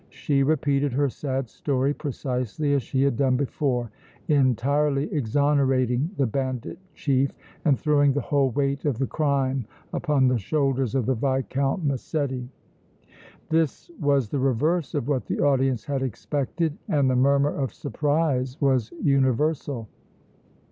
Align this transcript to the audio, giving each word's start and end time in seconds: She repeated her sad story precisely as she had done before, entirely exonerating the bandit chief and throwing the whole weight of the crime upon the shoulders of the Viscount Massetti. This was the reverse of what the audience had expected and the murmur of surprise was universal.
She 0.09 0.41
repeated 0.41 0.93
her 0.93 1.09
sad 1.09 1.47
story 1.47 1.93
precisely 1.93 2.73
as 2.73 2.81
she 2.81 3.03
had 3.03 3.15
done 3.17 3.37
before, 3.37 3.91
entirely 4.27 5.03
exonerating 5.13 6.09
the 6.17 6.25
bandit 6.25 6.79
chief 6.95 7.31
and 7.65 7.77
throwing 7.79 8.11
the 8.13 8.21
whole 8.21 8.49
weight 8.49 8.83
of 8.85 8.97
the 8.97 9.05
crime 9.05 9.67
upon 9.93 10.27
the 10.27 10.39
shoulders 10.39 10.95
of 10.95 11.05
the 11.05 11.13
Viscount 11.13 11.85
Massetti. 11.85 12.49
This 13.49 13.91
was 13.99 14.29
the 14.29 14.39
reverse 14.39 14.95
of 14.95 15.07
what 15.07 15.27
the 15.27 15.39
audience 15.39 15.85
had 15.85 16.01
expected 16.01 16.75
and 16.89 17.07
the 17.07 17.15
murmur 17.15 17.51
of 17.53 17.71
surprise 17.71 18.59
was 18.59 18.91
universal. 19.03 19.87